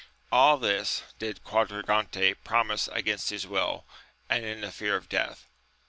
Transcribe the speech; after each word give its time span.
All 0.31 0.57
this 0.57 1.03
did 1.19 1.43
Quadragante 1.43 2.33
pro 2.43 2.63
mise 2.63 2.87
against 2.87 3.29
his 3.29 3.45
will, 3.45 3.85
and 4.31 4.43
in 4.43 4.61
the 4.61 4.71
fear 4.71 4.95
of 4.95 5.07
death. 5.07 5.47